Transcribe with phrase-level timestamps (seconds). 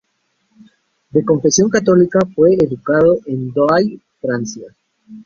[1.11, 4.73] De confesión católica, fue educado en Douai, Francia.